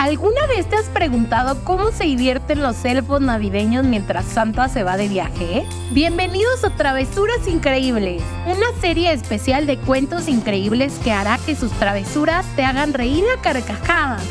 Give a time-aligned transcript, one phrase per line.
[0.00, 4.96] ¿Alguna vez te has preguntado cómo se divierten los elfos navideños mientras Santa se va
[4.96, 5.66] de viaje?
[5.90, 12.46] Bienvenidos a Travesuras Increíbles, una serie especial de cuentos increíbles que hará que sus travesuras
[12.56, 14.26] te hagan reír a carcajadas.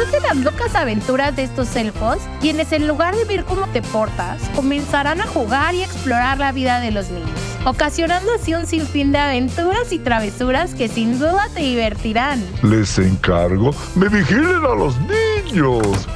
[0.00, 4.40] Conoce las locas aventuras de estos elfos, quienes en lugar de ver cómo te portas,
[4.56, 7.28] comenzarán a jugar y explorar la vida de los niños,
[7.66, 12.42] ocasionando así un sinfín de aventuras y travesuras que sin duda te divertirán.
[12.62, 16.08] Les encargo, me vigilen a los niños.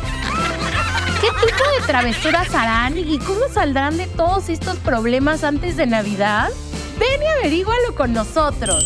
[1.20, 6.48] ¿Qué tipo de travesuras harán y cómo saldrán de todos estos problemas antes de Navidad?
[6.98, 8.84] Ven y averígualo con nosotros.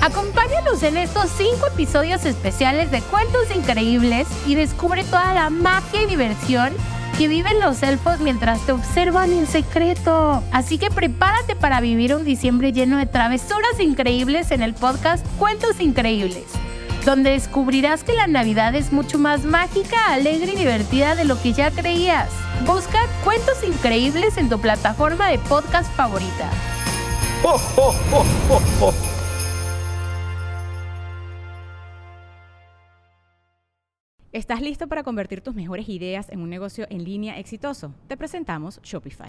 [0.00, 6.06] Acompáñanos en estos cinco episodios especiales de Cuentos Increíbles y descubre toda la magia y
[6.06, 6.72] diversión
[7.18, 10.42] que viven los elfos mientras te observan en secreto.
[10.52, 15.80] Así que prepárate para vivir un diciembre lleno de travesuras increíbles en el podcast Cuentos
[15.80, 16.44] Increíbles,
[17.08, 21.54] donde descubrirás que la Navidad es mucho más mágica, alegre y divertida de lo que
[21.54, 22.28] ya creías.
[22.66, 26.50] Busca Cuentos Increíbles en tu plataforma de podcast favorita.
[34.32, 37.94] ¿Estás listo para convertir tus mejores ideas en un negocio en línea exitoso?
[38.06, 39.28] Te presentamos Shopify.